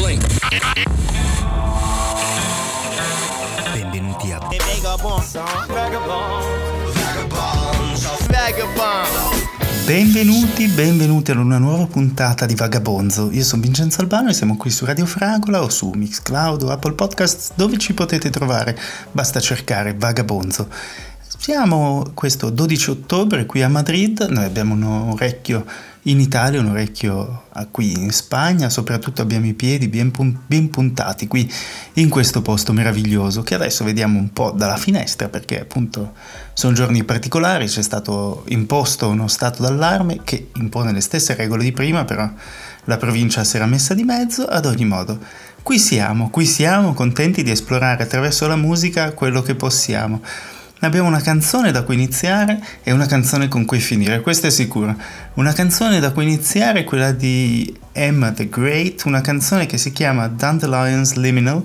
Blink. 0.00 0.24
Benvenuti 3.72 4.32
a 4.32 4.40
Benvenuti, 9.84 10.68
benvenuti 10.68 11.30
ad 11.32 11.36
una 11.36 11.58
nuova 11.58 11.86
puntata 11.86 12.46
di 12.46 12.54
Vagabonzo. 12.54 13.30
Io 13.30 13.44
sono 13.44 13.60
Vincenzo 13.60 14.00
Albano 14.00 14.30
e 14.30 14.32
siamo 14.32 14.56
qui 14.56 14.70
su 14.70 14.86
Radio 14.86 15.04
Fragola 15.04 15.62
o 15.62 15.68
su 15.68 15.90
Mixcloud 15.90 16.62
o 16.62 16.70
Apple 16.70 16.92
Podcasts 16.92 17.52
dove 17.54 17.76
ci 17.76 17.92
potete 17.92 18.30
trovare. 18.30 18.78
Basta 19.12 19.38
cercare 19.38 19.94
Vagabonzo. 19.94 20.68
Siamo 21.42 22.10
questo 22.12 22.50
12 22.50 22.90
ottobre 22.90 23.46
qui 23.46 23.62
a 23.62 23.68
Madrid, 23.70 24.26
noi 24.28 24.44
abbiamo 24.44 24.74
un 24.74 24.82
orecchio 24.82 25.64
in 26.02 26.20
Italia, 26.20 26.60
un 26.60 26.66
orecchio 26.66 27.44
qui 27.70 27.92
in 27.98 28.10
Spagna, 28.10 28.68
soprattutto 28.68 29.22
abbiamo 29.22 29.46
i 29.46 29.54
piedi 29.54 29.88
ben, 29.88 30.12
ben, 30.46 30.68
puntati 30.68 31.26
qui 31.26 31.50
in 31.94 32.10
questo 32.10 32.42
posto 32.42 32.74
meraviglioso 32.74 33.40
che 33.40 33.54
adesso 33.54 33.84
vediamo 33.84 34.18
un 34.18 34.34
po' 34.34 34.50
dalla 34.50 34.76
finestra 34.76 35.30
perché 35.30 35.62
appunto 35.62 36.12
sono 36.52 36.74
giorni 36.74 37.04
particolari, 37.04 37.64
c'è 37.64 37.82
stato 37.82 38.44
imposto 38.48 39.08
uno 39.08 39.26
stato 39.26 39.62
d'allarme 39.62 40.20
che 40.22 40.48
impone 40.56 40.92
le 40.92 41.00
stesse 41.00 41.34
regole 41.34 41.64
di 41.64 41.72
prima, 41.72 42.04
però 42.04 42.30
la 42.84 42.98
provincia 42.98 43.44
si 43.44 43.56
era 43.56 43.64
messa 43.64 43.94
di 43.94 44.04
mezzo, 44.04 44.44
ad 44.44 44.66
ogni 44.66 44.84
modo. 44.84 45.18
Qui 45.62 45.78
siamo, 45.78 46.28
qui 46.28 46.44
siamo 46.44 46.92
contenti 46.92 47.42
di 47.42 47.50
esplorare 47.50 48.02
attraverso 48.02 48.46
la 48.46 48.56
musica 48.56 49.14
quello 49.14 49.40
che 49.40 49.54
possiamo. 49.54 50.20
Abbiamo 50.82 51.08
una 51.08 51.20
canzone 51.20 51.72
da 51.72 51.82
cui 51.82 51.94
iniziare 51.94 52.58
e 52.82 52.92
una 52.92 53.04
canzone 53.04 53.48
con 53.48 53.66
cui 53.66 53.80
finire, 53.80 54.22
questo 54.22 54.46
è 54.46 54.50
sicuro. 54.50 54.96
Una 55.34 55.52
canzone 55.52 56.00
da 56.00 56.10
cui 56.12 56.22
iniziare 56.22 56.80
è 56.80 56.84
quella 56.84 57.12
di 57.12 57.76
Emma 57.92 58.32
the 58.32 58.48
Great, 58.48 59.04
una 59.04 59.20
canzone 59.20 59.66
che 59.66 59.76
si 59.76 59.92
chiama 59.92 60.26
Dandelions 60.26 61.14
Liminal 61.16 61.62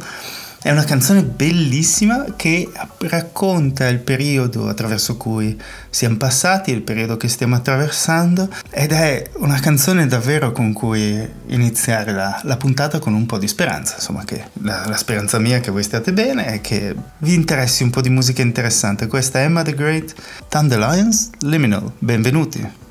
è 0.65 0.71
una 0.71 0.83
canzone 0.83 1.21
bellissima 1.21 2.25
che 2.35 2.67
racconta 3.01 3.87
il 3.87 3.99
periodo 3.99 4.67
attraverso 4.67 5.15
cui 5.15 5.55
siamo 5.91 6.17
passati, 6.17 6.71
il 6.71 6.81
periodo 6.81 7.17
che 7.17 7.27
stiamo 7.27 7.53
attraversando 7.53 8.49
ed 8.71 8.91
è 8.91 9.29
una 9.35 9.59
canzone 9.59 10.07
davvero 10.07 10.51
con 10.51 10.73
cui 10.73 11.23
iniziare 11.49 12.13
la, 12.13 12.41
la 12.45 12.57
puntata 12.57 12.97
con 12.97 13.13
un 13.13 13.27
po' 13.27 13.37
di 13.37 13.47
speranza, 13.47 13.97
insomma 13.97 14.23
che 14.25 14.43
la, 14.63 14.87
la, 14.87 14.97
speranza 14.97 15.37
mia 15.37 15.57
è 15.57 15.61
che 15.61 15.69
voi 15.69 15.83
stiate 15.83 16.11
bene 16.13 16.55
e 16.55 16.61
che 16.61 16.95
vi 17.19 17.35
interessi 17.35 17.83
un 17.83 17.91
po' 17.91 18.01
di 18.01 18.09
musica 18.09 18.41
interessante. 18.41 19.05
Questa 19.05 19.41
è 19.41 19.43
Emma 19.43 19.61
the 19.61 19.75
Great, 19.75 20.15
Dandelions 20.49 21.29
Liminal, 21.41 21.91
benvenuti. 21.99 22.84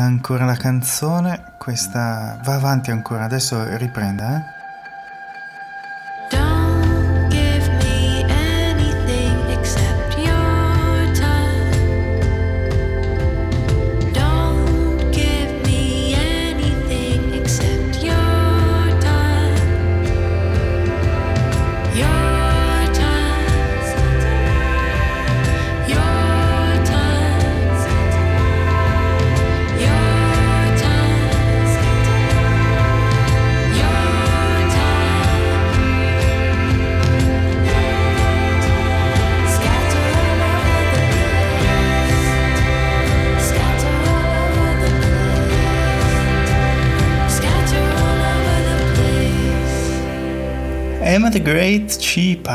Ancora 0.00 0.44
la 0.44 0.56
canzone, 0.56 1.52
questa 1.58 2.38
va 2.42 2.54
avanti 2.54 2.90
ancora, 2.90 3.24
adesso 3.24 3.76
riprenda, 3.76 4.36
eh? 4.36 4.53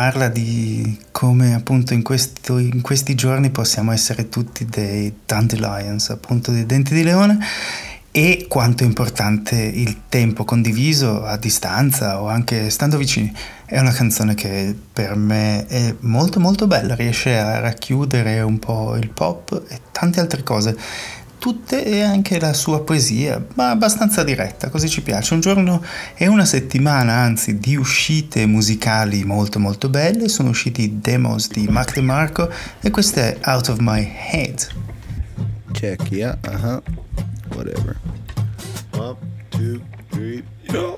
Parla 0.10 0.28
di 0.28 0.98
come 1.12 1.54
appunto 1.54 1.94
in, 1.94 2.02
questo, 2.02 2.58
in 2.58 2.82
questi 2.82 3.14
giorni 3.14 3.52
possiamo 3.52 3.92
essere 3.92 4.28
tutti 4.28 4.66
dei 4.66 5.14
dandelions, 5.24 6.10
appunto 6.10 6.50
dei 6.50 6.66
denti 6.66 6.96
di 6.96 7.04
leone 7.04 7.38
e 8.10 8.48
quanto 8.50 8.82
è 8.82 8.88
importante 8.88 9.56
il 9.56 10.06
tempo 10.10 10.46
condiviso 10.46 11.24
a 11.24 11.38
distanza 11.38 12.24
o 12.24 12.28
anche 12.28 12.72
stando 12.72 12.98
vicini. 12.98 13.32
È 13.66 13.78
una 13.78 13.92
canzone 13.92 14.34
che 14.34 14.76
per 14.92 15.16
me 15.16 15.68
è 15.68 15.94
molto 16.00 16.40
molto 16.40 16.66
bella, 16.66 16.96
riesce 16.96 17.38
a 17.38 17.60
racchiudere 17.60 18.42
un 18.42 18.58
po' 18.58 18.96
il 18.96 19.10
pop 19.12 19.64
e 19.68 19.80
tante 19.92 20.20
altre 20.20 20.42
cose 20.42 20.76
tutte 21.40 21.84
e 21.84 22.02
anche 22.02 22.40
la 22.40 22.54
sua 22.54 22.84
poesia, 22.84 23.44
ma 23.56 23.72
abbastanza 23.72 24.24
diretta, 24.24 24.70
così 24.70 24.88
ci 24.90 25.02
piace. 25.02 25.34
Un 25.34 25.40
giorno 25.40 25.84
e 26.16 26.28
una 26.28 26.46
settimana, 26.46 27.14
anzi, 27.14 27.58
di 27.58 27.76
uscite 27.76 28.46
musicali 28.46 29.24
molto 29.24 29.58
molto 29.58 29.90
belle, 29.90 30.28
sono 30.28 30.50
usciti 30.50 31.00
demos 31.02 31.48
di 31.48 31.68
Mac 31.68 31.94
DeMarco 31.94 32.52
e 32.82 32.92
questo 32.92 33.20
è 33.22 33.38
Out 33.46 33.70
of 33.70 33.78
My 33.80 34.08
Head. 34.32 34.68
Check, 35.72 36.12
yeah, 36.12 36.38
uh-huh, 36.46 36.82
whatever. 37.56 37.98
One, 38.94 39.16
two, 39.50 39.82
three, 40.10 40.44
go! 40.68 40.98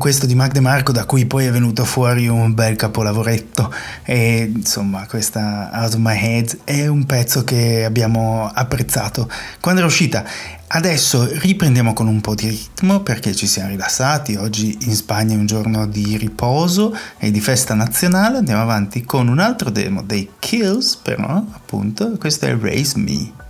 Questo 0.00 0.24
di 0.24 0.34
Magde 0.34 0.60
Marco 0.60 0.92
da 0.92 1.04
cui 1.04 1.26
poi 1.26 1.44
è 1.44 1.50
venuto 1.50 1.84
fuori 1.84 2.26
un 2.26 2.54
bel 2.54 2.74
capolavoretto 2.74 3.70
e 4.02 4.50
insomma 4.52 5.06
questa 5.06 5.68
Out 5.74 5.92
of 5.92 6.00
My 6.00 6.18
Head 6.18 6.60
è 6.64 6.86
un 6.86 7.04
pezzo 7.04 7.44
che 7.44 7.84
abbiamo 7.84 8.50
apprezzato 8.52 9.30
quando 9.60 9.80
era 9.80 9.88
uscita. 9.88 10.24
Adesso 10.72 11.28
riprendiamo 11.40 11.92
con 11.92 12.06
un 12.06 12.20
po' 12.20 12.34
di 12.34 12.48
ritmo 12.48 13.00
perché 13.00 13.34
ci 13.34 13.46
siamo 13.46 13.68
rilassati, 13.68 14.36
oggi 14.36 14.78
in 14.82 14.94
Spagna 14.94 15.34
è 15.34 15.38
un 15.38 15.46
giorno 15.46 15.86
di 15.86 16.16
riposo 16.16 16.96
e 17.18 17.30
di 17.30 17.40
festa 17.40 17.74
nazionale, 17.74 18.38
andiamo 18.38 18.62
avanti 18.62 19.04
con 19.04 19.28
un 19.28 19.38
altro 19.38 19.68
demo 19.68 20.02
dei 20.02 20.30
Kills 20.38 20.96
però 20.96 21.44
appunto, 21.52 22.16
questo 22.18 22.46
è 22.46 22.56
Raise 22.56 22.98
Me. 22.98 23.48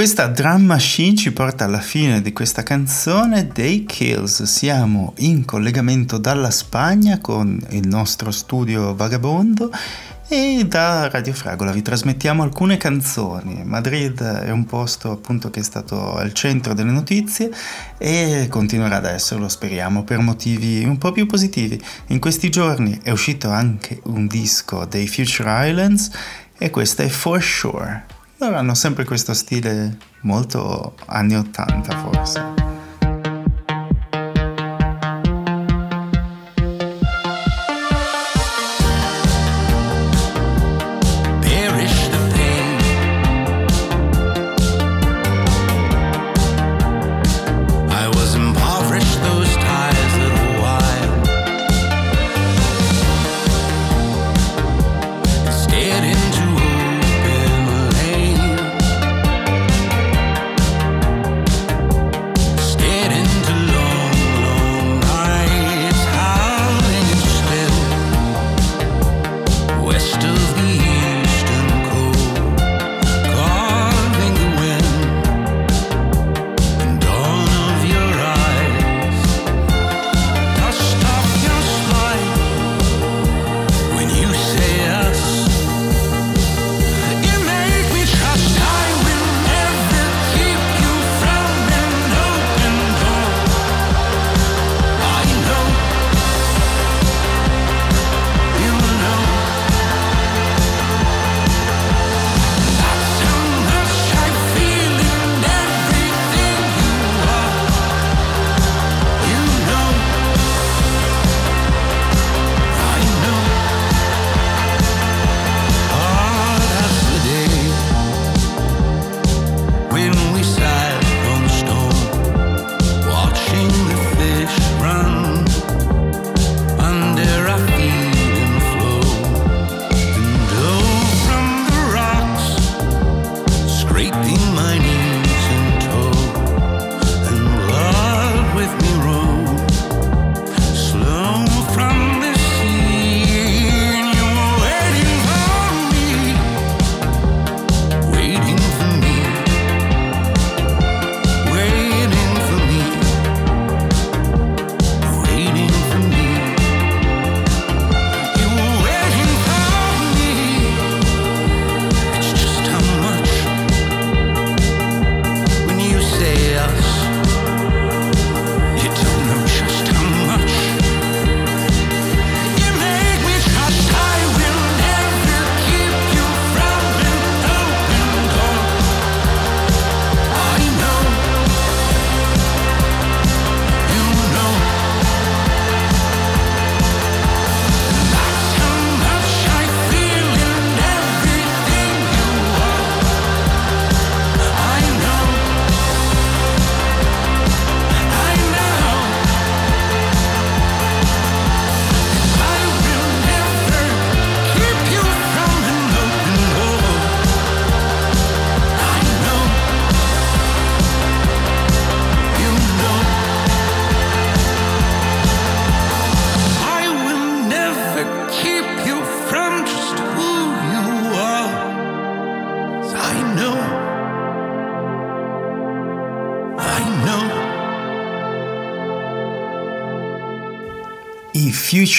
Questa 0.00 0.28
drum 0.28 0.64
machine 0.64 1.14
ci 1.14 1.30
porta 1.30 1.66
alla 1.66 1.82
fine 1.82 2.22
di 2.22 2.32
questa 2.32 2.62
canzone 2.62 3.48
dei 3.48 3.84
Kills. 3.84 4.44
Siamo 4.44 5.12
in 5.18 5.44
collegamento 5.44 6.16
dalla 6.16 6.50
Spagna 6.50 7.18
con 7.18 7.60
il 7.68 7.86
nostro 7.86 8.30
studio 8.30 8.94
Vagabondo 8.94 9.70
e 10.26 10.64
da 10.66 11.06
Radio 11.10 11.34
Fragola 11.34 11.70
vi 11.70 11.82
trasmettiamo 11.82 12.42
alcune 12.42 12.78
canzoni. 12.78 13.62
Madrid 13.62 14.22
è 14.22 14.48
un 14.50 14.64
posto 14.64 15.10
appunto 15.10 15.50
che 15.50 15.60
è 15.60 15.62
stato 15.62 16.14
al 16.14 16.32
centro 16.32 16.72
delle 16.72 16.92
notizie 16.92 17.50
e 17.98 18.46
continuerà 18.48 18.96
ad 18.96 19.04
esserlo, 19.04 19.50
speriamo, 19.50 20.02
per 20.02 20.20
motivi 20.20 20.82
un 20.82 20.96
po' 20.96 21.12
più 21.12 21.26
positivi. 21.26 21.78
In 22.06 22.20
questi 22.20 22.48
giorni 22.48 22.98
è 23.02 23.10
uscito 23.10 23.50
anche 23.50 24.00
un 24.04 24.26
disco 24.26 24.86
dei 24.86 25.06
Future 25.06 25.68
Islands 25.68 26.10
e 26.56 26.70
questa 26.70 27.02
è 27.02 27.08
For 27.08 27.42
Sure. 27.42 28.09
Loro 28.40 28.56
hanno 28.56 28.74
sempre 28.74 29.04
questo 29.04 29.34
stile 29.34 29.98
molto 30.22 30.94
anni 31.04 31.36
80 31.36 31.96
forse. 31.98 32.79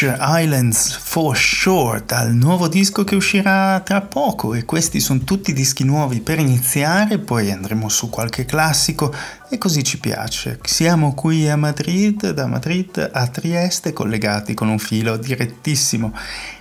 Future 0.01 0.17
Islands 0.19 0.95
for 0.95 1.37
Sure 1.37 2.01
dal 2.03 2.33
nuovo 2.33 2.67
disco 2.67 3.03
che 3.03 3.13
uscirà 3.13 3.79
tra 3.81 4.01
poco 4.01 4.55
e 4.55 4.65
questi 4.65 4.99
sono 4.99 5.19
tutti 5.19 5.53
dischi 5.53 5.83
nuovi 5.83 6.21
per 6.21 6.39
iniziare, 6.39 7.19
poi 7.19 7.51
andremo 7.51 7.87
su 7.87 8.09
qualche 8.09 8.45
classico 8.45 9.13
e 9.53 9.57
così 9.57 9.83
ci 9.83 9.99
piace. 9.99 10.59
Siamo 10.63 11.13
qui 11.13 11.49
a 11.49 11.57
Madrid, 11.57 12.29
da 12.29 12.47
Madrid 12.47 13.09
a 13.11 13.27
Trieste 13.27 13.91
collegati 13.91 14.53
con 14.53 14.69
un 14.69 14.79
filo 14.79 15.17
direttissimo. 15.17 16.13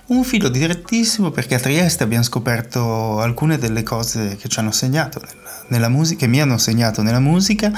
Un 0.07 0.25
filo 0.25 0.49
direttissimo 0.49 1.31
perché 1.31 1.55
a 1.55 1.59
Trieste 1.59 2.03
abbiamo 2.03 2.25
scoperto 2.25 3.21
alcune 3.21 3.57
delle 3.57 3.81
cose 3.83 4.35
che 4.35 4.49
ci 4.49 4.59
hanno 4.59 4.71
segnato 4.71 5.21
nella 5.71 5.87
musica, 5.87 6.19
che 6.19 6.27
mi 6.27 6.41
hanno 6.41 6.57
segnato 6.57 7.01
nella 7.01 7.19
musica 7.19 7.71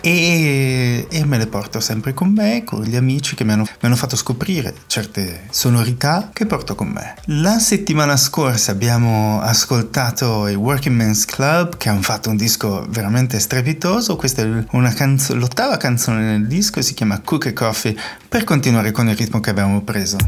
e, 0.00 1.06
e, 1.10 1.24
me 1.24 1.38
le 1.38 1.46
porto 1.46 1.80
sempre 1.80 2.14
con 2.14 2.32
me, 2.32 2.64
con 2.64 2.82
gli 2.82 2.96
amici 2.96 3.34
che 3.34 3.44
mi 3.44 3.52
hanno, 3.52 3.62
mi 3.62 3.70
hanno, 3.80 3.96
fatto 3.96 4.16
scoprire 4.16 4.74
certe 4.86 5.46
sonorità 5.50 6.30
che 6.32 6.46
porto 6.46 6.74
con 6.74 6.88
me. 6.88 7.14
La 7.26 7.58
settimana 7.58 8.16
scorsa 8.16 8.72
abbiamo 8.72 9.40
ascoltato 9.40 10.48
i 10.48 10.54
Working 10.54 10.94
Men's 10.94 11.24
Club 11.24 11.76
che 11.78 11.88
hanno 11.88 12.02
fatto 12.02 12.28
un 12.28 12.36
disco 12.36 12.86
veramente 12.90 13.38
strepitoso, 13.38 14.16
questa 14.16 14.42
è 14.42 14.44
canzo- 14.94 15.34
l'ottava 15.34 15.76
canzone 15.76 16.22
nel 16.22 16.46
disco, 16.46 16.82
si 16.82 16.94
chiama 16.94 17.20
Cook 17.20 17.46
and 17.46 17.54
Coffee, 17.54 17.96
per 18.28 18.44
continuare 18.44 18.90
con 18.92 19.08
il 19.08 19.16
ritmo 19.16 19.40
che 19.40 19.50
abbiamo 19.50 19.82
preso. 19.82 20.18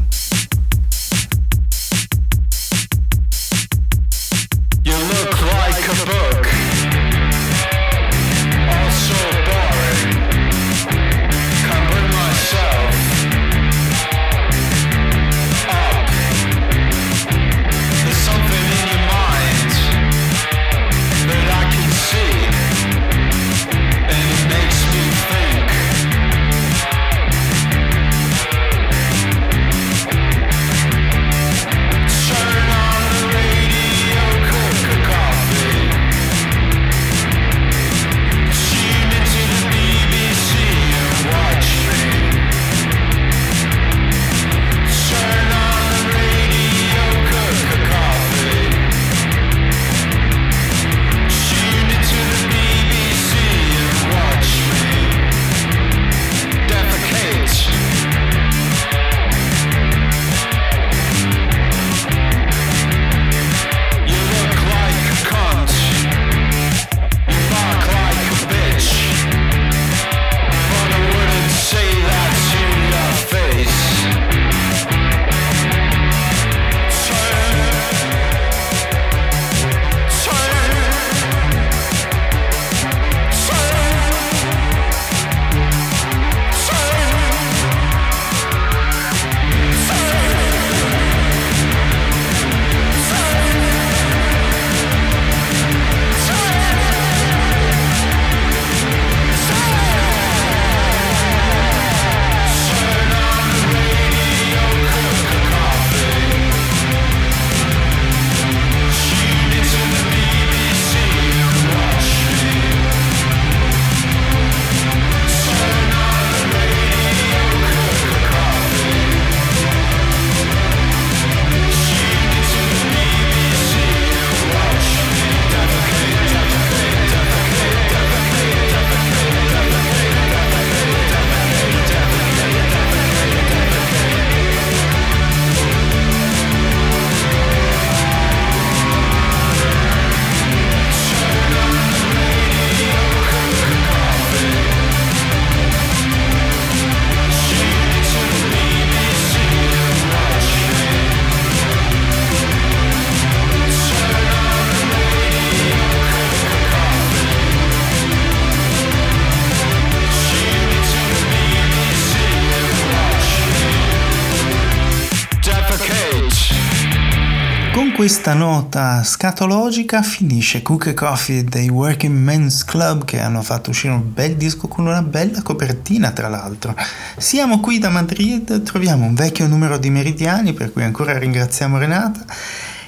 Questa 168.12 168.35
nota 168.35 169.03
scatologica 169.03 170.03
finisce 170.03 170.61
Cook 170.61 170.92
Coffee 170.92 171.44
dei 171.44 171.70
Working 171.70 172.14
Men's 172.14 172.62
Club 172.62 173.07
che 173.07 173.18
hanno 173.18 173.40
fatto 173.40 173.70
uscire 173.70 173.94
un 173.94 174.12
bel 174.12 174.37
disco 174.37 174.68
con 174.68 174.87
una 174.87 175.01
bella 175.01 175.40
copertina 175.40 176.11
tra 176.11 176.29
l'altro. 176.29 176.77
Siamo 177.16 177.61
qui 177.61 177.79
da 177.79 177.88
Madrid, 177.88 178.64
troviamo 178.64 179.07
un 179.07 179.14
vecchio 179.14 179.46
numero 179.46 179.79
di 179.79 179.88
meridiani 179.88 180.53
per 180.53 180.72
cui 180.72 180.83
ancora 180.83 181.16
ringraziamo 181.16 181.79
Renata 181.79 182.27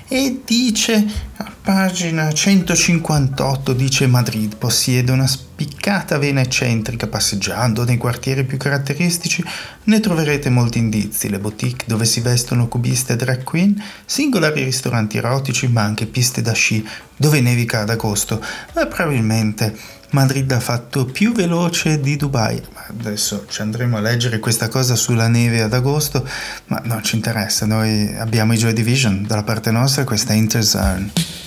e 0.09 0.43
dice 0.45 1.07
pagina 1.65 2.31
158 2.31 3.73
dice 3.73 4.07
Madrid 4.07 4.55
possiede 4.57 5.11
una 5.13 5.27
spiccata 5.27 6.19
vena 6.19 6.43
eccentrica 6.43 7.07
passeggiando 7.07 7.85
nei 7.85 7.97
quartieri 7.97 8.45
più 8.45 8.59
caratteristici 8.59 9.43
ne 9.85 9.99
troverete 9.99 10.51
molti 10.51 10.77
indizi 10.77 11.31
le 11.31 11.39
boutique 11.39 11.87
dove 11.87 12.05
si 12.05 12.21
vestono 12.21 12.69
cubiste 12.69 13.15
e 13.15 13.17
drag 13.17 13.45
queen 13.45 13.83
singolari 14.05 14.63
ristoranti 14.63 15.17
erotici 15.17 15.67
ma 15.69 15.81
anche 15.81 16.05
piste 16.05 16.43
da 16.43 16.53
sci 16.53 16.87
dove 17.17 17.41
nevica 17.41 17.81
ad 17.81 17.89
agosto 17.89 18.45
ma 18.75 18.85
probabilmente 18.85 19.75
Madrid 20.11 20.53
ha 20.53 20.61
fatto 20.61 21.07
più 21.07 21.33
veloce 21.33 21.99
di 21.99 22.15
Dubai. 22.15 22.63
Adesso 23.01 23.47
ci 23.49 23.63
andremo 23.63 23.97
a 23.97 24.01
leggere 24.01 24.39
questa 24.39 24.69
cosa 24.69 24.95
sulla 24.95 25.27
neve 25.27 25.61
ad 25.61 25.73
agosto, 25.73 26.25
ma 26.67 26.81
non 26.85 27.03
ci 27.03 27.17
interessa, 27.17 27.67
noi 27.67 28.15
abbiamo 28.17 28.53
i 28.53 28.57
Joy 28.57 28.75
Division 28.75 29.25
dalla 29.27 29.43
parte 29.43 29.73
nostra, 29.73 30.05
questa 30.05 30.33
Interzone. 30.33 31.44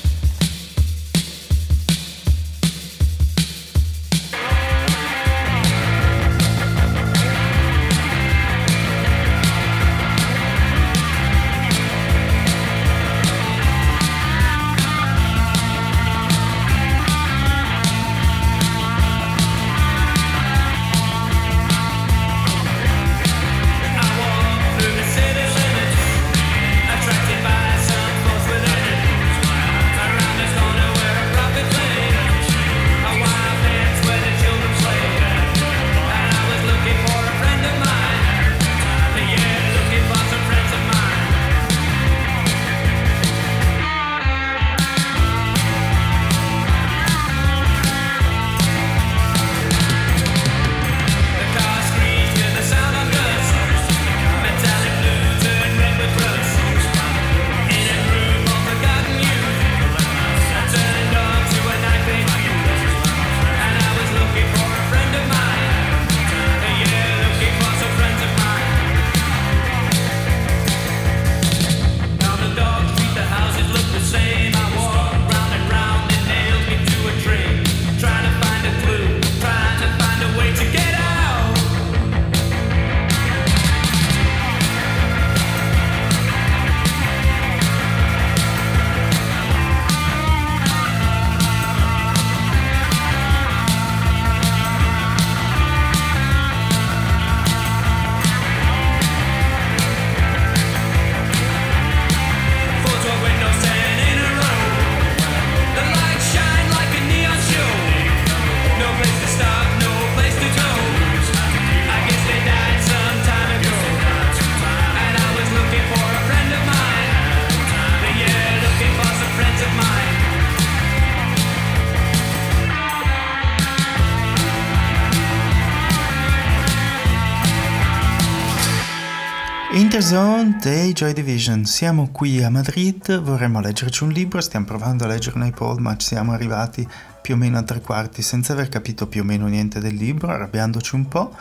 Present 130.08 130.64
dei 130.64 130.94
Joy 130.94 131.12
Division. 131.12 131.66
Siamo 131.66 132.08
qui 132.14 132.42
a 132.42 132.50
Madrid, 132.50 133.20
vorremmo 133.20 133.60
leggerci 133.60 134.04
un 134.04 134.12
libro, 134.12 134.40
stiamo 134.40 134.66
provando 134.66 135.04
a 135.04 135.08
leggere 135.08 135.38
noi 135.38 135.52
Paul, 135.52 135.82
ma 135.82 135.98
ci 135.98 136.08
siamo 136.08 136.32
arrivati 136.32 136.88
più 137.22 137.34
o 137.34 137.38
meno 137.38 137.58
a 137.58 137.64
tre 137.64 137.82
quarti 137.82 138.22
senza 138.22 138.54
aver 138.54 138.70
capito 138.70 139.08
più 139.08 139.20
o 139.20 139.26
meno 139.26 139.48
niente 139.48 139.82
del 139.82 139.96
libro, 139.96 140.30
arrabbiandoci 140.30 140.96
un 140.96 141.10
po'. 141.10 141.36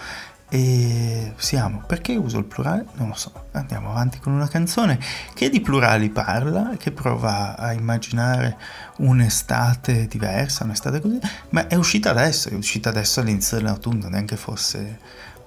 E 0.49 1.33
siamo, 1.37 1.85
perché 1.87 2.17
uso 2.17 2.39
il 2.39 2.45
plurale? 2.47 2.87
Non 2.95 3.07
lo 3.07 3.15
so. 3.15 3.31
Andiamo 3.53 3.91
avanti 3.91 4.19
con 4.19 4.33
una 4.33 4.49
canzone 4.49 4.99
che 5.33 5.49
di 5.49 5.61
plurali 5.61 6.11
parla, 6.11 6.73
che 6.77 6.91
prova 6.91 7.57
a 7.57 7.73
immaginare 7.73 8.57
un'estate 8.97 10.09
diversa, 10.09 10.65
un'estate 10.65 11.01
così, 11.01 11.21
ma 11.51 11.69
è 11.69 11.77
uscita 11.77 12.11
adesso, 12.11 12.49
è 12.49 12.55
uscita 12.55 12.89
adesso 12.89 13.21
all'inizio 13.21 13.59
dell'autunno, 13.59 14.09
neanche 14.09 14.37
fosse, 14.37 14.99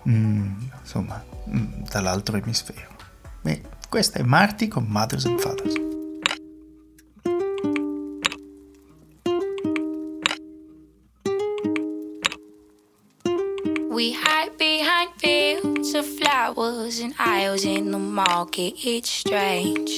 mm, 0.07 0.51
insomma, 0.79 1.21
mm, 1.49 1.83
dall'altro 1.89 2.37
emisfero. 2.37 2.98
Beh, 3.49 3.61
questa 3.89 4.19
è 4.19 4.21
Marty 4.21 4.67
con 4.67 4.85
Mothers 4.87 5.25
and 5.25 5.39
Fathers. 5.39 5.73
We 13.89 14.13
hide 14.13 14.55
behind 14.59 15.09
fields 15.17 15.95
of 15.95 16.05
flowers 16.05 16.99
and 16.99 17.15
aisles 17.17 17.63
in 17.63 17.89
the 17.89 17.97
market. 17.97 18.75
It's 18.85 19.09
strange. 19.09 19.89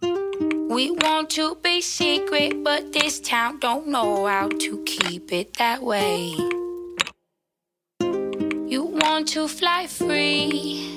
We 0.00 0.92
want 0.92 1.28
to 1.36 1.56
be 1.62 1.82
secret, 1.82 2.64
but 2.64 2.90
this 2.94 3.20
town 3.20 3.58
don't 3.60 3.88
know 3.88 4.24
how 4.24 4.48
to 4.48 4.82
keep 4.84 5.30
it 5.30 5.58
that 5.58 5.82
way. 5.82 6.34
You 8.66 8.84
want 8.84 9.28
to 9.34 9.46
fly 9.46 9.86
free. 9.86 10.96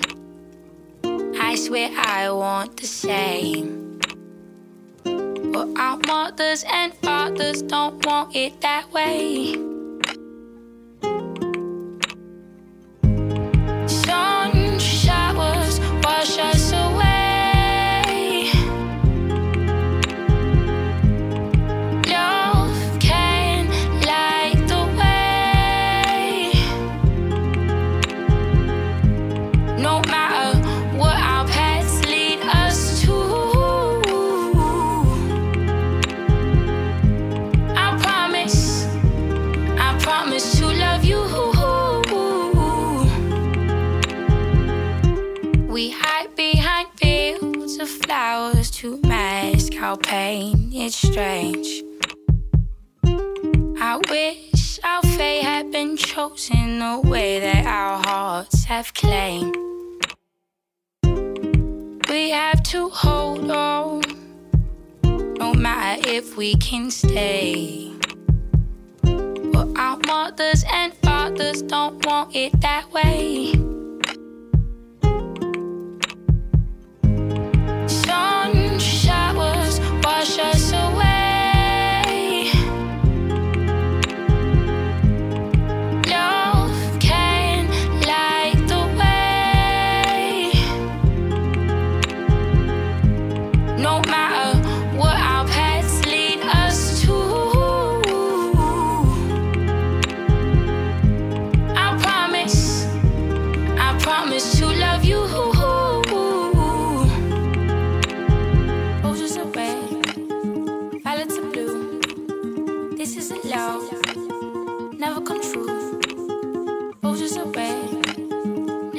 I 1.47 1.55
swear 1.55 1.89
I 1.95 2.29
want 2.29 2.75
the 2.75 2.88
same. 2.88 4.01
But 5.05 5.79
our 5.79 5.97
mothers 6.05 6.65
and 6.69 6.93
fathers 6.95 7.62
don't 7.62 8.05
want 8.05 8.36
it 8.36 8.60
that 8.60 8.91
way. 8.91 9.55
Pain. 49.97 50.69
It's 50.73 50.95
strange. 50.95 51.83
I 53.79 53.99
wish 54.10 54.79
our 54.83 55.01
fate 55.01 55.43
had 55.43 55.71
been 55.71 55.97
chosen 55.97 56.79
the 56.79 57.01
way 57.03 57.39
that 57.39 57.65
our 57.65 58.01
hearts 58.05 58.63
have 58.65 58.93
claimed. 58.93 59.55
We 62.10 62.29
have 62.31 62.63
to 62.63 62.89
hold 62.89 63.51
on, 63.51 64.01
no 65.03 65.53
matter 65.53 66.10
if 66.10 66.38
we 66.38 66.55
can 66.55 66.89
stay. 66.91 67.91
But 69.01 69.67
our 69.77 69.97
mothers 70.05 70.63
and 70.71 70.93
fathers 70.95 71.62
don't 71.62 72.05
want 72.05 72.36
it 72.36 72.60
that 72.62 72.91
way. 72.91 73.53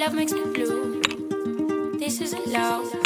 Love 0.09 0.17
makes 0.17 0.33
me 0.33 0.41
blue. 0.55 1.03
This 1.99 2.23
isn't 2.23 2.47
love, 2.47 2.98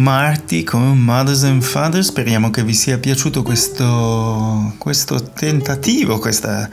Marty 0.00 0.64
con 0.64 0.98
Mothers 0.98 1.42
and 1.44 1.60
Fathers, 1.60 2.06
speriamo 2.06 2.48
che 2.48 2.64
vi 2.64 2.72
sia 2.72 2.98
piaciuto 2.98 3.42
questo, 3.42 4.72
questo 4.78 5.22
tentativo, 5.22 6.18
questa, 6.18 6.70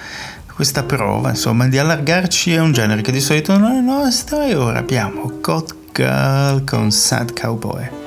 questa 0.55 0.83
prova, 0.83 1.31
insomma, 1.31 1.67
di 1.67 1.77
allargarci 1.77 2.55
a 2.55 2.61
un 2.61 2.71
genere 2.71 3.01
che 3.01 3.11
di 3.11 3.19
solito 3.19 3.57
non 3.57 3.73
è 3.73 3.81
nostro. 3.81 4.41
E 4.41 4.55
ora 4.55 4.79
abbiamo 4.79 5.39
Got 5.41 5.75
Girl 5.91 6.63
con 6.63 6.89
Sad 6.89 7.37
Cowboy. 7.37 8.06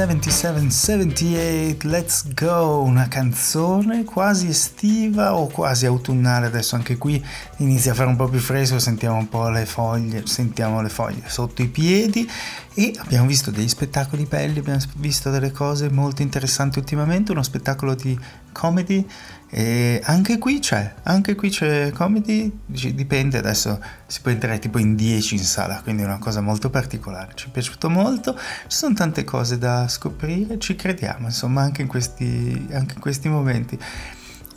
77-78, 0.00 1.86
Let's 1.86 2.32
Go, 2.32 2.80
una 2.80 3.06
canzone 3.06 4.04
quasi 4.04 4.48
estiva 4.48 5.36
o 5.36 5.46
quasi 5.48 5.84
autunnale, 5.84 6.46
adesso 6.46 6.74
anche 6.74 6.96
qui 6.96 7.22
inizia 7.58 7.92
a 7.92 7.94
fare 7.94 8.08
un 8.08 8.16
po' 8.16 8.26
più 8.26 8.38
fresco, 8.38 8.78
sentiamo 8.78 9.18
un 9.18 9.28
po' 9.28 9.50
le 9.50 9.66
foglie, 9.66 10.26
sentiamo 10.26 10.80
le 10.80 10.88
foglie 10.88 11.24
sotto 11.26 11.60
i 11.60 11.68
piedi. 11.68 12.26
E 12.72 12.94
abbiamo 12.96 13.26
visto 13.26 13.50
degli 13.50 13.68
spettacoli 13.68 14.24
belli, 14.24 14.60
abbiamo 14.60 14.80
visto 14.96 15.28
delle 15.28 15.50
cose 15.50 15.90
molto 15.90 16.22
interessanti 16.22 16.78
ultimamente, 16.78 17.32
uno 17.32 17.42
spettacolo 17.42 17.94
di 17.94 18.18
comedy 18.52 19.06
e 19.52 20.00
anche 20.04 20.38
qui 20.38 20.60
c'è, 20.60 20.94
anche 21.02 21.34
qui 21.34 21.50
c'è 21.50 21.90
comedy, 21.90 22.60
dipende, 22.66 23.38
adesso 23.38 23.82
si 24.06 24.20
può 24.20 24.30
entrare 24.30 24.60
tipo 24.60 24.78
in 24.78 24.94
10 24.94 25.34
in 25.34 25.42
sala, 25.42 25.80
quindi 25.82 26.02
è 26.02 26.04
una 26.04 26.18
cosa 26.18 26.40
molto 26.40 26.70
particolare, 26.70 27.32
ci 27.34 27.48
è 27.48 27.50
piaciuto 27.50 27.90
molto, 27.90 28.36
ci 28.36 28.76
sono 28.76 28.94
tante 28.94 29.24
cose 29.24 29.58
da 29.58 29.88
scoprire, 29.88 30.58
ci 30.60 30.76
crediamo, 30.76 31.26
insomma, 31.26 31.62
anche 31.62 31.82
in 31.82 31.88
questi, 31.88 32.68
anche 32.70 32.94
in 32.94 33.00
questi 33.00 33.28
momenti. 33.28 33.76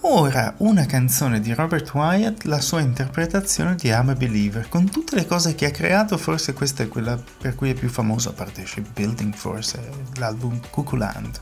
Ora 0.06 0.54
una 0.58 0.86
canzone 0.86 1.40
di 1.40 1.54
Robert 1.54 1.92
Wyatt, 1.94 2.44
la 2.44 2.60
sua 2.60 2.82
interpretazione 2.82 3.76
di 3.76 3.88
I'm 3.88 4.10
a 4.10 4.14
Believer, 4.14 4.68
con 4.70 4.90
tutte 4.92 5.16
le 5.16 5.26
cose 5.26 5.56
che 5.56 5.66
ha 5.66 5.72
creato, 5.72 6.18
forse 6.18 6.54
questa 6.54 6.84
è 6.84 6.88
quella 6.88 7.18
per 7.38 7.56
cui 7.56 7.70
è 7.72 7.74
più 7.74 7.90
famoso, 7.90 8.30
a 8.30 8.34
parte 8.34 8.64
Shipbuilding 8.66 9.34
forse, 9.34 9.80
l'album 10.18 10.60
Cuckoo 10.70 10.98
Land 10.98 11.40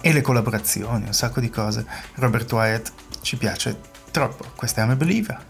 e 0.00 0.12
le 0.12 0.20
collaborazioni, 0.20 1.06
un 1.06 1.14
sacco 1.14 1.40
di 1.40 1.50
cose. 1.50 1.84
Robert 2.14 2.50
Wyatt 2.52 2.92
ci 3.22 3.36
piace 3.36 3.78
troppo, 4.10 4.44
questa 4.54 4.82
è 4.82 4.84
I'm 4.84 4.90
a 4.90 4.96
Believer. 4.96 5.44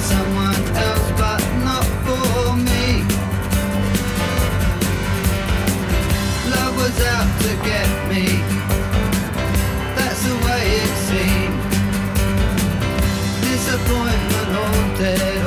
Someone 0.00 0.54
else, 0.76 1.10
but 1.18 1.67
day 14.98 15.37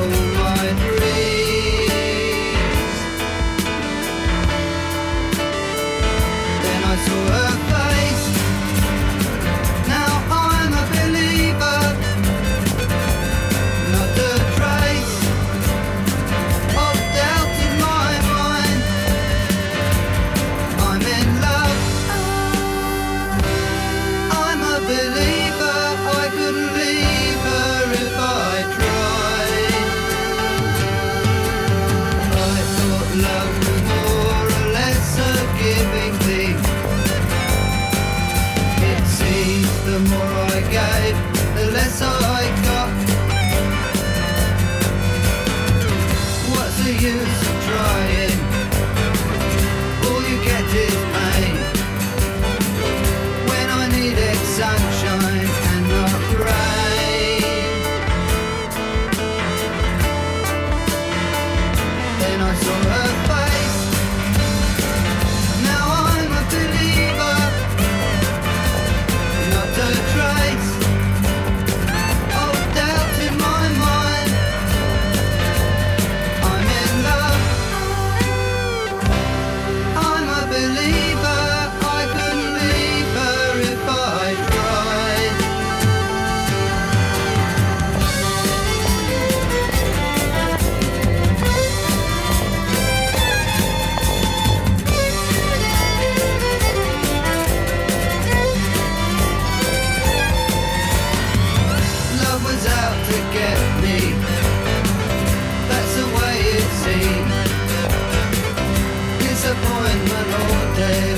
disappointment 109.44 110.28
all 110.34 110.76
day. 110.76 111.11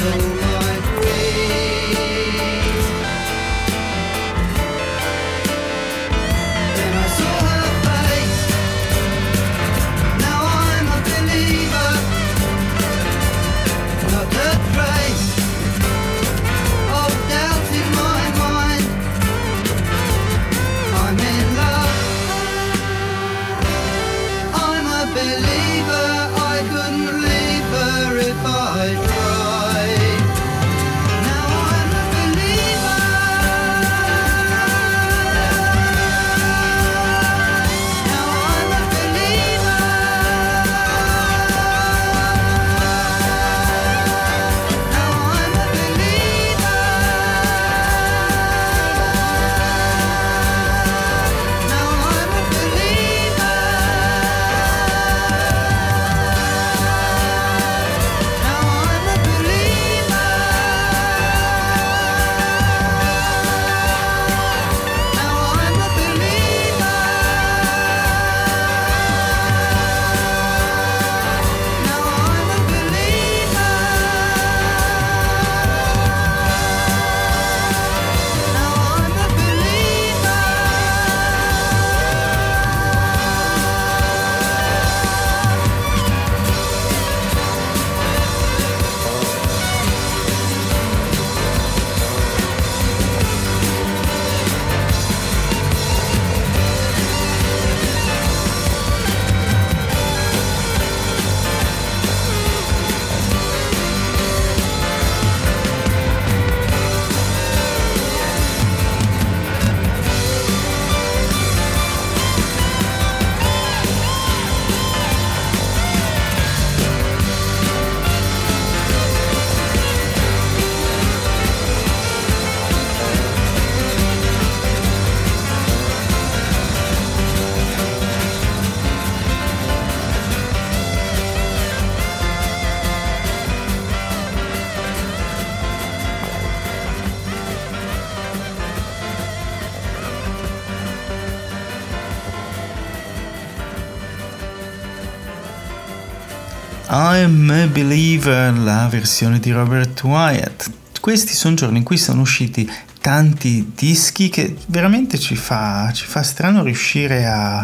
I'm 147.17 147.49
a 147.51 147.69
Believer, 147.69 148.59
la 148.59 148.89
versione 148.91 149.39
di 149.39 149.53
Robert 149.53 150.03
Wyatt. 150.03 150.69
Questi 151.01 151.33
sono 151.33 151.55
giorni 151.55 151.79
in 151.79 151.85
cui 151.85 151.97
sono 151.97 152.23
usciti 152.23 152.69
tanti 153.01 153.71
dischi 153.73 154.29
che 154.29 154.57
veramente 154.67 155.17
ci 155.17 155.37
fa, 155.37 155.93
ci 155.95 156.07
fa 156.07 156.25
strano 156.25 156.65
riuscire 156.65 157.25
a, 157.27 157.61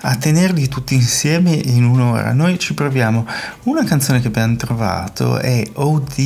a, 0.00 0.16
tenerli 0.16 0.68
tutti 0.68 0.94
insieme 0.94 1.52
in 1.52 1.84
un'ora. 1.84 2.34
Noi 2.34 2.58
ci 2.58 2.74
proviamo. 2.74 3.26
Una 3.62 3.84
canzone 3.84 4.20
che 4.20 4.26
abbiamo 4.26 4.56
trovato 4.56 5.38
è 5.38 5.64
OD 5.72 6.18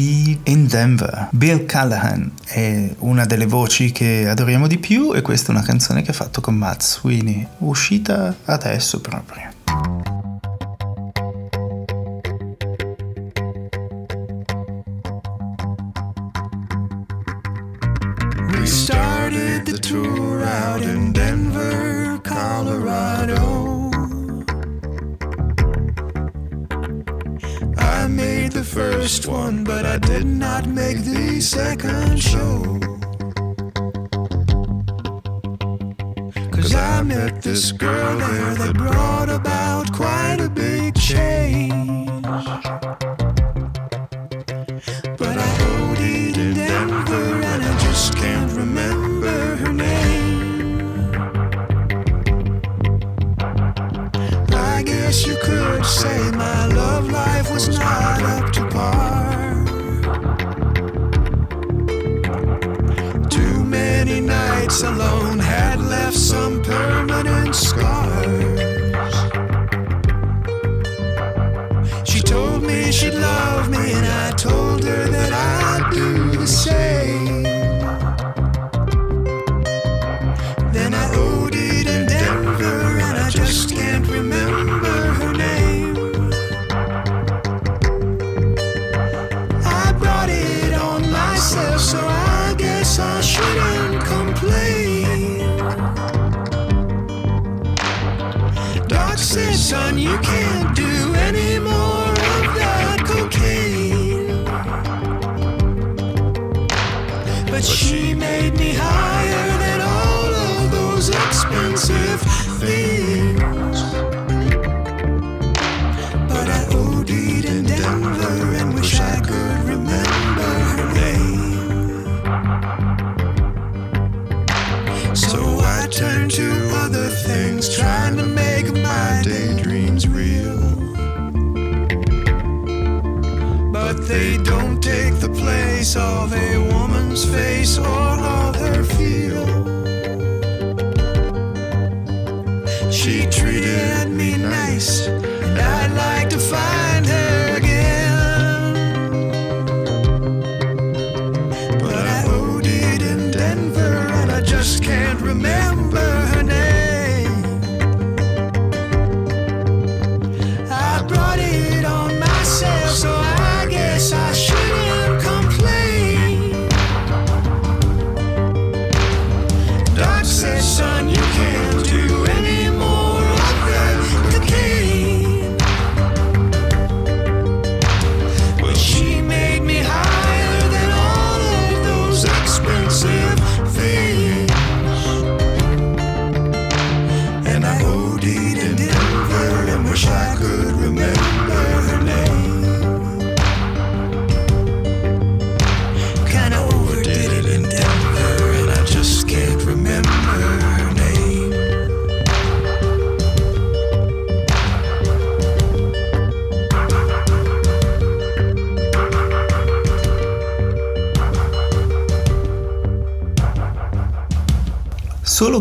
in 0.43 0.67
Denver. 0.67 1.29
Bill 1.31 1.67
Callahan 1.67 2.33
è 2.45 2.93
una 2.99 3.25
delle 3.25 3.47
voci 3.47 3.93
che 3.93 4.27
adoriamo 4.29 4.67
di 4.67 4.79
più 4.79 5.15
e 5.15 5.23
questa 5.23 5.53
è 5.53 5.55
una 5.55 5.65
canzone 5.65 6.03
che 6.03 6.11
ha 6.11 6.15
fatto 6.15 6.41
con 6.41 6.57
Matt 6.57 6.83
Sweeney, 6.83 7.47
uscita 7.59 8.35
adesso 8.47 9.01
proprio. 9.01 9.54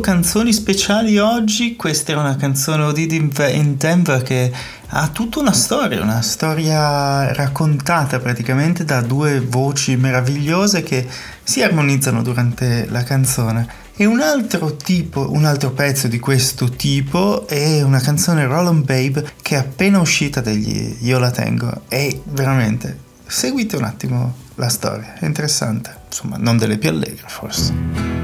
canzoni 0.03 0.51
speciali 0.51 1.17
oggi, 1.17 1.77
questa 1.77 2.11
è 2.11 2.15
una 2.17 2.35
canzone 2.35 2.83
Odid 2.83 3.13
in 3.13 3.75
Denver 3.77 4.21
che 4.21 4.51
ha 4.87 5.07
tutta 5.07 5.39
una 5.39 5.53
storia, 5.53 6.01
una 6.01 6.21
storia 6.21 7.31
raccontata 7.31 8.19
praticamente 8.19 8.83
da 8.83 8.99
due 8.99 9.39
voci 9.39 9.95
meravigliose 9.95 10.83
che 10.83 11.07
si 11.41 11.63
armonizzano 11.63 12.21
durante 12.21 12.85
la 12.89 13.03
canzone. 13.03 13.65
E 13.95 14.03
un 14.03 14.19
altro 14.19 14.75
tipo, 14.75 15.31
un 15.31 15.45
altro 15.45 15.71
pezzo 15.71 16.09
di 16.09 16.19
questo 16.19 16.69
tipo 16.69 17.47
è 17.47 17.81
una 17.81 18.01
canzone 18.01 18.45
Roland 18.45 18.83
Babe 18.83 19.31
che 19.41 19.55
è 19.55 19.59
appena 19.59 20.01
uscita 20.01 20.41
degli 20.41 20.97
Io 20.99 21.17
la 21.17 21.31
tengo 21.31 21.83
e 21.87 22.21
veramente 22.25 22.99
seguite 23.25 23.77
un 23.77 23.85
attimo 23.85 24.35
la 24.55 24.67
storia, 24.67 25.13
è 25.17 25.25
interessante, 25.25 25.95
insomma 26.07 26.35
non 26.37 26.57
delle 26.57 26.77
più 26.77 26.89
allegre 26.89 27.25
forse. 27.27 28.22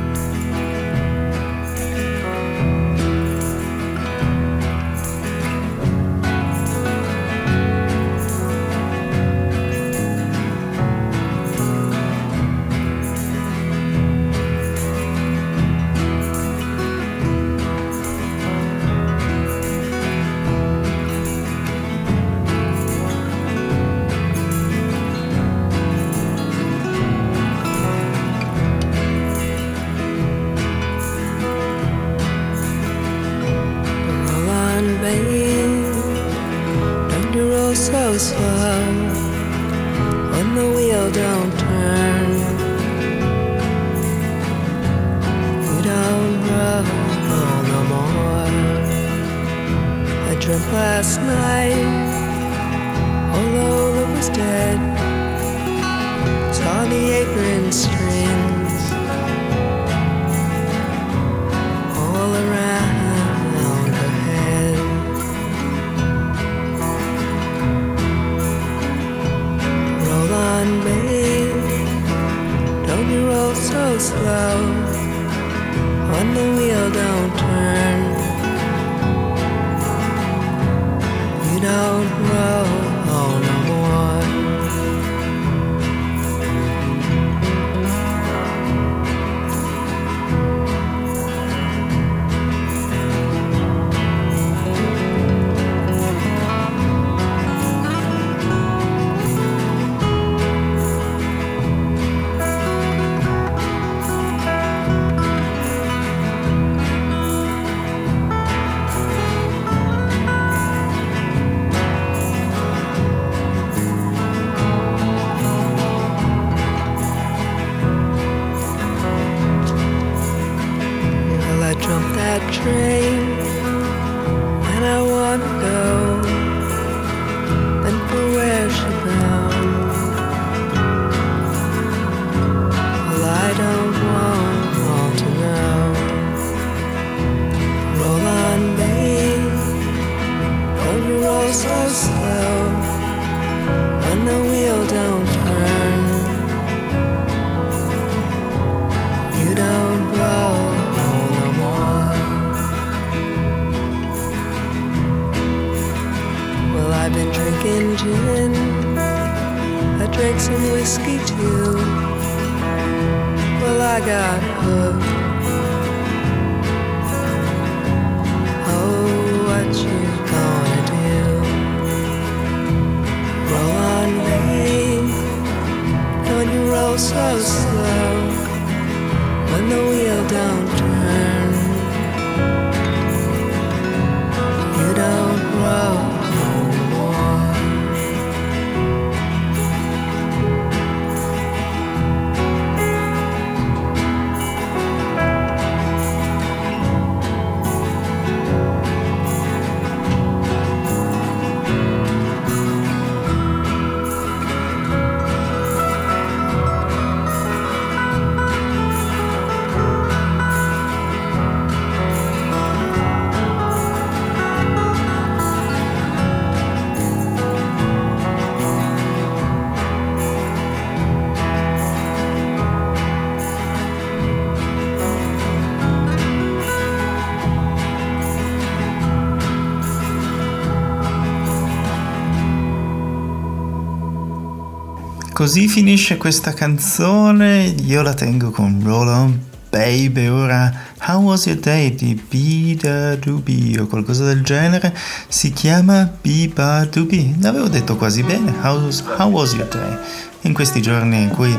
Così 235.50 235.68
finisce 235.68 236.18
questa 236.18 236.54
canzone, 236.54 237.74
io 237.84 238.04
la 238.04 238.14
tengo 238.14 238.52
con 238.52 238.80
Roll 238.84 239.08
On 239.08 239.46
Baby, 239.72 240.28
ora 240.28 240.72
How 241.08 241.24
Was 241.24 241.48
Your 241.48 241.58
Day 241.58 241.96
di 241.96 242.14
Bida 242.14 243.16
Dubi 243.16 243.76
o 243.80 243.88
qualcosa 243.88 244.26
del 244.26 244.44
genere, 244.44 244.96
si 245.28 245.52
chiama 245.52 246.08
Biba 246.22 246.86
Dubi, 246.86 247.36
l'avevo 247.40 247.68
detto 247.68 247.96
quasi 247.96 248.22
bene, 248.22 248.54
How, 248.62 248.92
how 249.18 249.32
Was 249.32 249.54
Your 249.54 249.68
Day? 249.70 249.98
In 250.42 250.54
questi 250.54 250.84
giorni 250.84 251.20
in 251.20 251.30
cui 251.30 251.58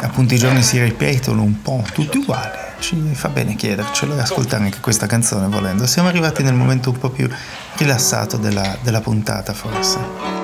appunto 0.00 0.34
i 0.34 0.38
giorni 0.38 0.64
si 0.64 0.82
ripetono 0.82 1.40
un 1.44 1.62
po' 1.62 1.84
tutti 1.92 2.16
uguali, 2.16 2.58
ci 2.80 2.96
fa 3.12 3.28
bene 3.28 3.54
chiedercelo 3.54 4.16
e 4.16 4.20
ascoltare 4.20 4.64
anche 4.64 4.80
questa 4.80 5.06
canzone 5.06 5.46
volendo. 5.46 5.86
Siamo 5.86 6.08
arrivati 6.08 6.42
nel 6.42 6.54
momento 6.54 6.90
un 6.90 6.98
po' 6.98 7.10
più 7.10 7.30
rilassato 7.76 8.36
della, 8.36 8.76
della 8.82 9.00
puntata 9.00 9.52
forse. 9.52 10.37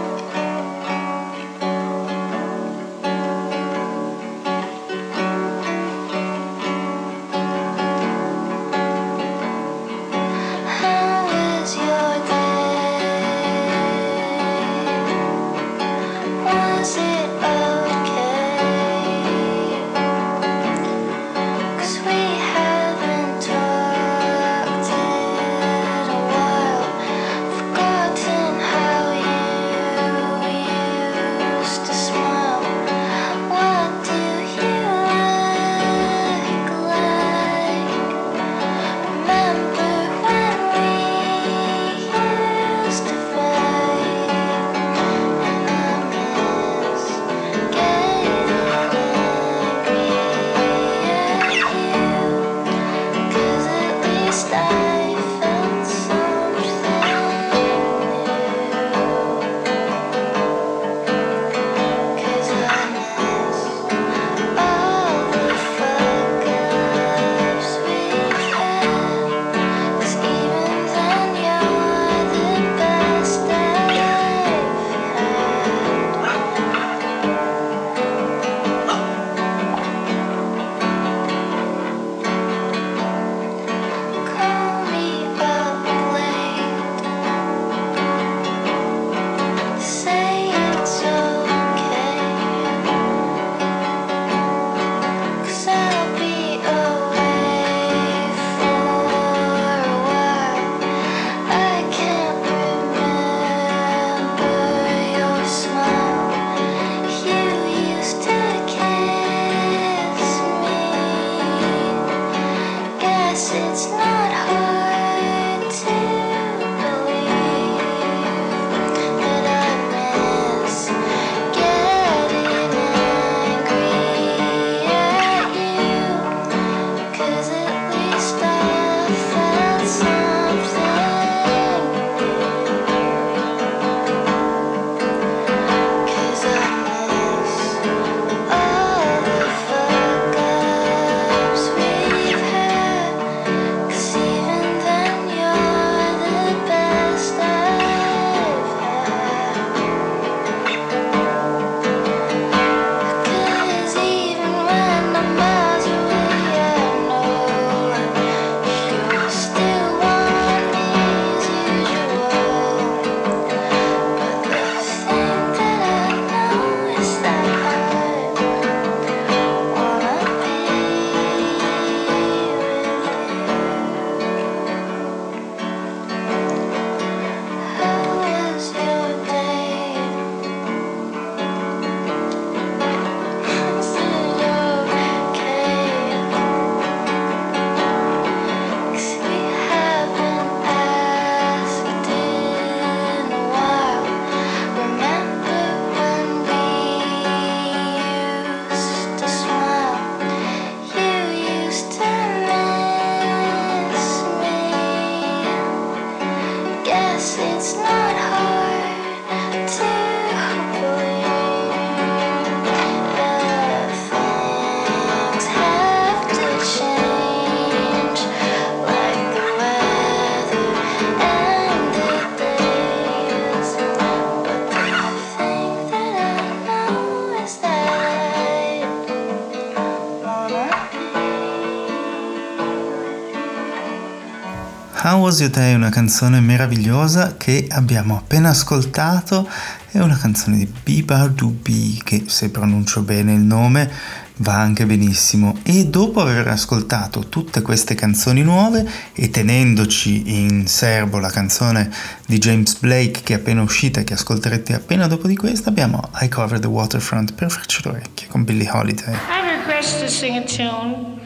Day 235.43 235.73
è 235.73 235.75
una 235.75 235.89
canzone 235.89 236.39
meravigliosa 236.39 237.37
che 237.37 237.67
abbiamo 237.69 238.17
appena 238.17 238.51
ascoltato, 238.51 239.49
è 239.91 239.99
una 239.99 240.17
canzone 240.17 240.59
di 240.59 240.73
Biba 240.85 241.27
Dubi 241.27 242.01
che 242.05 242.25
se 242.27 242.51
pronuncio 242.51 243.03
bene 243.03 243.33
il 243.33 243.41
nome 243.41 243.91
va 244.37 244.55
anche 244.55 244.87
benissimo 244.87 245.59
e 245.65 245.87
dopo 245.87 246.21
aver 246.21 246.47
ascoltato 246.47 247.29
tutte 247.29 247.63
queste 247.63 247.97
canzoni 247.97 248.43
nuove 248.43 248.89
e 249.13 249.31
tenendoci 249.31 250.39
in 250.39 250.69
serbo 250.69 251.19
la 251.19 251.31
canzone 251.31 251.91
di 252.27 252.39
James 252.39 252.79
Blake 252.79 253.23
che 253.25 253.35
è 253.35 253.37
appena 253.37 253.63
uscita 253.63 254.01
e 254.01 254.05
che 254.05 254.15
ascolterete 254.15 254.73
appena 254.73 255.09
dopo 255.09 255.27
di 255.27 255.37
questa 255.37 255.71
abbiamo 255.71 256.11
I 256.21 256.29
Cover 256.29 256.61
the 256.61 256.69
Waterfront 256.69 257.35
per 257.35 257.51
farci 257.51 257.81
l'orecchio 257.83 258.29
con 258.29 258.45
Billie 258.45 258.71
Holiday. 258.71 259.15
I 259.15 259.59
request 259.59 259.99
to 259.99 260.09
sing 260.09 260.37
a 260.37 260.43
tune. 260.43 261.21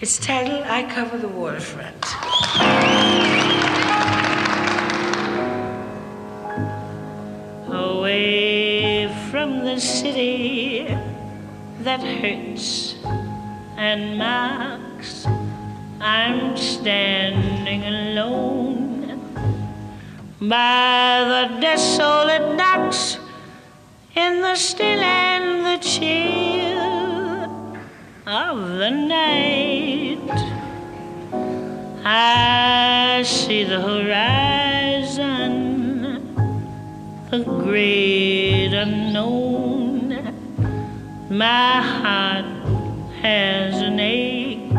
It's 0.00 0.16
titled 0.18 0.64
I 0.66 0.86
Cover 0.86 1.20
the 1.20 1.26
Waterfront. 1.26 2.27
Away 7.70 9.08
from 9.30 9.64
the 9.64 9.80
city 9.80 10.86
that 11.80 12.00
hurts 12.00 12.94
and 13.76 14.18
marks. 14.18 15.26
I'm 16.00 16.56
standing 16.56 17.82
alone 17.84 19.20
by 20.40 21.24
the 21.26 21.60
desolate 21.60 22.56
docks 22.56 23.18
in 24.14 24.40
the 24.40 24.54
still 24.54 25.00
and 25.00 25.66
the 25.66 25.78
chill 25.84 26.78
of 28.26 28.58
the 28.78 28.90
night. 28.90 30.47
I 32.10 33.22
see 33.22 33.64
the 33.64 33.82
horizon, 33.82 35.20
the 37.30 37.44
great 37.44 38.72
unknown. 38.72 40.16
My 41.28 41.82
heart 41.82 42.46
has 43.20 43.82
an 43.82 44.00
ache. 44.00 44.72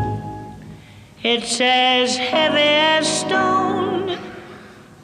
It's 1.22 1.60
as 1.60 2.16
heavy 2.16 2.72
as 2.96 3.06
stone. 3.20 4.18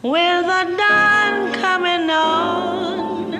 Will 0.03 0.43
the 0.43 0.65
dawn 0.77 1.53
coming 1.53 2.11
on 2.11 3.39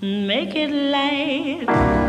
make 0.00 0.54
it 0.54 0.70
light? 0.70 2.01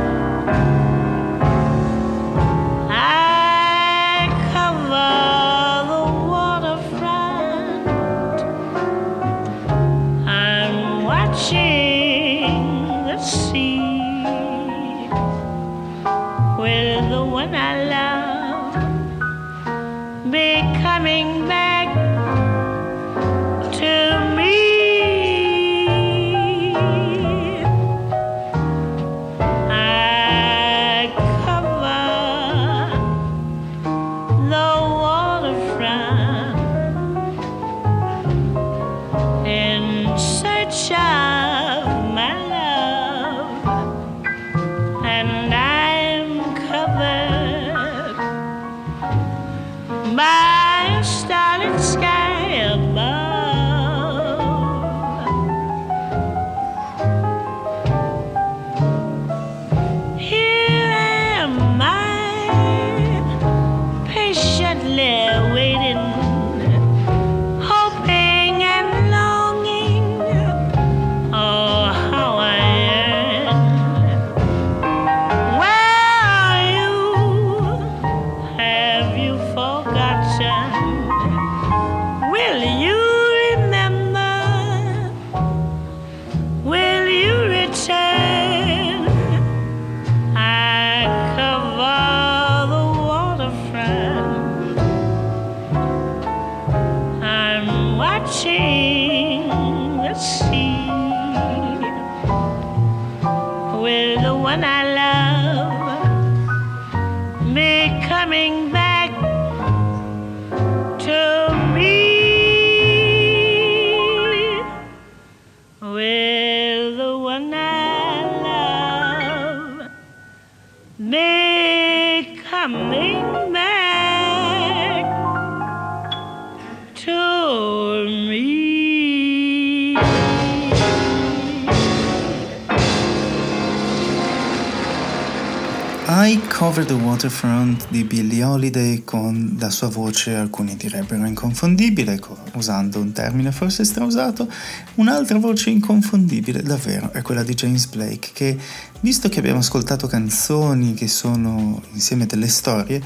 I 136.84 136.86
Cover 136.86 137.00
the 137.00 137.06
Waterfront 137.06 137.86
di 137.90 138.04
Billie 138.04 138.44
Holiday 138.44 139.04
con 139.06 139.56
la 139.58 139.70
sua 139.70 139.88
voce, 139.88 140.36
alcuni 140.36 140.76
direbbero 140.76 141.26
inconfondibile, 141.26 142.20
co- 142.20 142.38
usando 142.56 143.00
un 143.00 143.14
termine 143.14 143.54
forse 143.54 143.86
strausato, 143.86 144.52
un'altra 144.96 145.38
voce 145.38 145.70
inconfondibile 145.70 146.62
davvero 146.62 147.12
è 147.14 147.22
quella 147.22 147.44
di 147.44 147.54
James 147.54 147.86
Blake 147.86 148.32
che, 148.34 148.58
visto 149.00 149.30
che 149.30 149.40
abbiamo 149.40 149.60
ascoltato 149.60 150.08
canzoni 150.08 150.94
che 150.94 151.08
sono 151.08 151.82
insieme 151.94 152.26
delle 152.26 152.50
storie, 152.50 153.02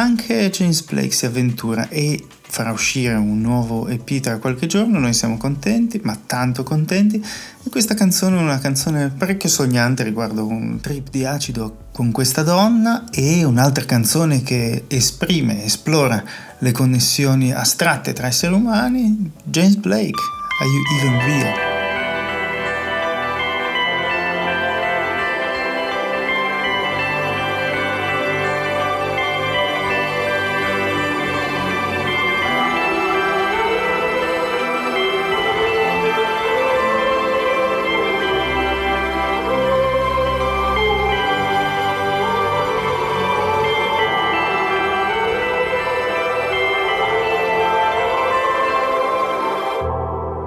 anche 0.00 0.50
James 0.50 0.82
Blake 0.82 1.12
si 1.12 1.26
avventura 1.26 1.88
e 1.88 2.24
farà 2.54 2.70
uscire 2.70 3.14
un 3.14 3.40
nuovo 3.40 3.88
EP 3.88 4.20
tra 4.20 4.38
qualche 4.38 4.66
giorno, 4.66 5.00
noi 5.00 5.12
siamo 5.12 5.36
contenti, 5.36 6.00
ma 6.04 6.16
tanto 6.24 6.62
contenti. 6.62 7.16
E 7.16 7.70
questa 7.70 7.94
canzone 7.94 8.38
è 8.38 8.40
una 8.40 8.58
canzone 8.58 9.08
parecchio 9.08 9.48
sognante 9.48 10.04
riguardo 10.04 10.46
un 10.46 10.78
trip 10.80 11.10
di 11.10 11.24
acido 11.24 11.86
con 11.92 12.12
questa 12.12 12.42
donna 12.42 13.06
e 13.10 13.44
un'altra 13.44 13.84
canzone 13.84 14.42
che 14.42 14.84
esprime, 14.86 15.64
esplora 15.64 16.22
le 16.58 16.72
connessioni 16.72 17.52
astratte 17.52 18.12
tra 18.12 18.28
esseri 18.28 18.54
umani, 18.54 19.32
James 19.42 19.74
Blake, 19.76 20.20
Are 20.60 20.70
You 20.70 20.82
Even 20.98 21.26
Real? 21.26 21.73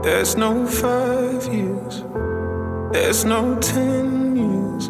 There's 0.08 0.38
no 0.38 0.66
five 0.66 1.54
years, 1.54 2.02
there's 2.94 3.26
no 3.26 3.60
ten 3.60 4.38
years, 4.38 4.88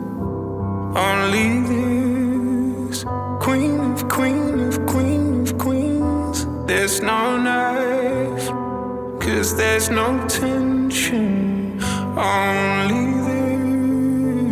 only 0.95 1.49
this. 1.71 3.03
Queen 3.41 3.79
of 3.79 4.07
queen 4.09 4.59
of 4.59 4.85
queen 4.85 5.41
of 5.41 5.57
queens. 5.57 6.45
There's 6.67 7.01
no 7.01 7.35
knife, 7.35 8.47
cause 9.19 9.57
there's 9.57 9.89
no 9.89 10.23
tension, 10.27 11.81
only 12.15 13.05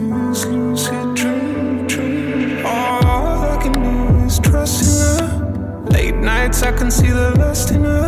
this 0.10 0.46
lucid 0.48 1.16
dream, 1.16 1.86
dream. 1.86 2.66
All 2.66 3.54
I 3.54 3.60
can 3.62 3.72
do 3.72 4.26
is 4.26 4.40
trust 4.40 4.82
in 4.82 5.30
her. 5.30 5.86
Late 5.92 6.16
nights, 6.16 6.64
I 6.64 6.72
can 6.72 6.90
see 6.90 7.12
the 7.12 7.36
lust 7.38 7.70
in 7.70 7.84
her. 7.84 8.08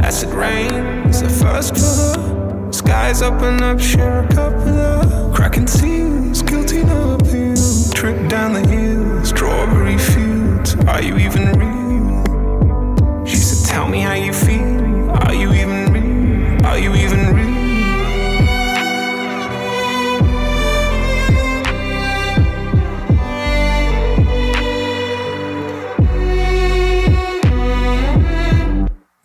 Acid 0.00 0.30
rain 0.30 0.91
the 1.22 1.28
first 1.30 1.74
color. 1.74 2.72
Skies 2.72 3.22
open 3.22 3.62
up, 3.62 3.78
share 3.78 4.24
a 4.24 4.28
cup 4.34 4.54
with 4.54 4.74
her. 4.74 5.32
Cracking 5.34 5.66
seals, 5.66 6.42
guilty 6.42 6.82
no 6.82 7.14
appeal. 7.14 7.54
Trip 7.94 8.28
down 8.28 8.54
the 8.54 8.66
hill, 8.66 9.24
strawberry 9.24 9.98
fields. 9.98 10.74
Are 10.86 11.02
you 11.02 11.16
even 11.18 11.52
real? 11.58 13.24
She 13.24 13.36
said, 13.36 13.68
Tell 13.70 13.88
me 13.88 14.00
how 14.00 14.14
you 14.14 14.32
feel. 14.32 15.10
Are 15.10 15.34
you 15.34 15.52
even 15.52 15.92
real? 15.92 16.66
Are 16.66 16.78
you 16.78 16.94
even 16.94 17.34
real? 17.34 17.52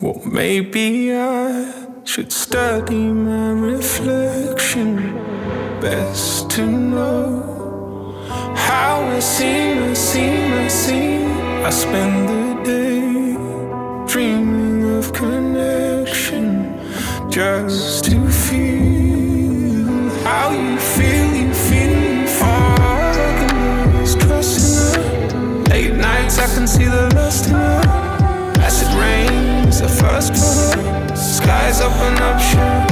Well, 0.00 0.22
maybe 0.26 1.12
I 1.12 1.77
should 2.18 2.32
study 2.32 3.12
my 3.12 3.50
reflection. 3.50 4.96
Best 5.80 6.50
to 6.50 6.66
know 6.66 8.24
how 8.56 9.02
I 9.02 9.20
seem, 9.20 9.84
I 9.84 9.94
seem, 9.94 10.52
I 10.52 10.66
seem. 10.66 11.30
I 11.64 11.70
spend 11.70 12.28
the 12.28 12.44
day 12.64 13.36
dreaming 14.12 14.98
of 14.98 15.12
connection 15.12 16.46
just 17.30 18.06
to 18.06 18.28
feel 18.28 20.10
how 20.26 20.50
you 20.50 20.76
feel, 20.76 21.30
you 21.42 21.54
feel, 21.54 22.00
you 22.10 22.26
feel. 22.26 22.58
Late 25.70 25.94
nights, 25.94 26.36
I 26.40 26.46
can 26.52 26.66
see 26.66 26.86
the 26.86 27.14
lust 27.14 27.46
in 27.46 27.52
her. 27.52 27.80
Acid 28.66 28.92
rain 28.98 29.68
is 29.68 29.80
the 29.80 29.88
first 29.88 30.34
floor. 30.34 30.57
Lies 31.48 31.80
open 31.80 32.18
up 32.18 32.38
shoot. 32.38 32.87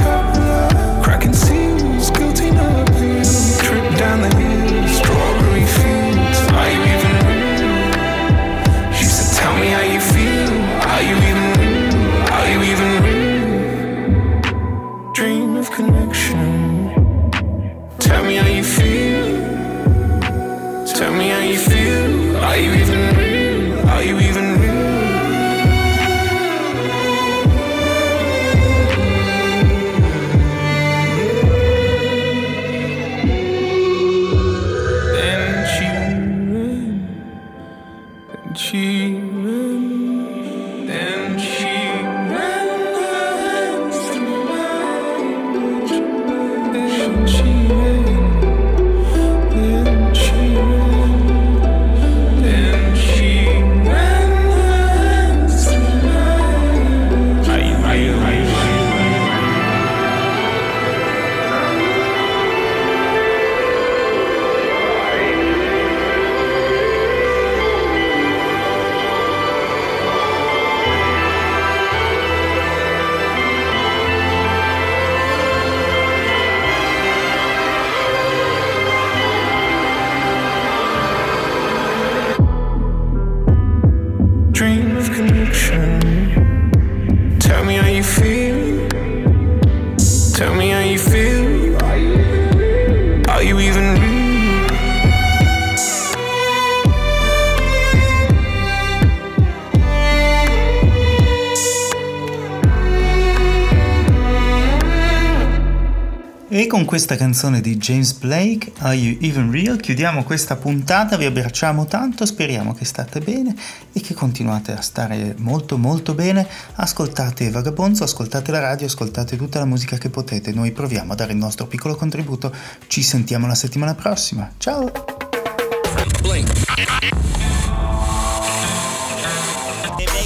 Questa 106.87 107.17
canzone 107.17 107.59
di 107.59 107.75
James 107.75 108.13
Blake, 108.13 108.71
Are 108.77 108.95
You 108.95 109.17
Even 109.19 109.51
Real, 109.51 109.77
chiudiamo 109.77 110.23
questa 110.23 110.55
puntata, 110.55 111.17
vi 111.17 111.25
abbracciamo 111.25 111.85
tanto, 111.85 112.25
speriamo 112.25 112.73
che 112.73 112.85
state 112.85 113.19
bene 113.19 113.53
e 113.91 113.99
che 113.99 114.13
continuate 114.13 114.71
a 114.71 114.79
stare 114.79 115.35
molto 115.39 115.77
molto 115.77 116.13
bene, 116.13 116.47
ascoltate 116.75 117.49
Vagabonzo, 117.49 118.05
ascoltate 118.05 118.51
la 118.51 118.59
radio, 118.59 118.87
ascoltate 118.87 119.35
tutta 119.35 119.59
la 119.59 119.65
musica 119.65 119.97
che 119.97 120.09
potete, 120.09 120.53
noi 120.53 120.71
proviamo 120.71 121.11
a 121.11 121.15
dare 121.15 121.33
il 121.33 121.37
nostro 121.37 121.67
piccolo 121.67 121.95
contributo, 121.95 122.55
ci 122.87 123.03
sentiamo 123.03 123.47
la 123.47 123.55
settimana 123.55 123.93
prossima, 123.93 124.49
ciao! 124.57 124.89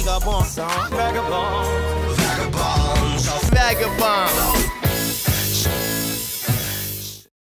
Vagabond, 0.04 0.62
vagabond, 0.90 1.66
vagabond. 3.50 4.61